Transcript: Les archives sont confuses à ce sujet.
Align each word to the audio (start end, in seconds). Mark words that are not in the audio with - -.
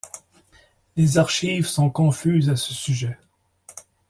Les 0.95 1.19
archives 1.19 1.67
sont 1.67 1.91
confuses 1.91 2.49
à 2.49 2.55
ce 2.55 2.73
sujet. 2.73 3.19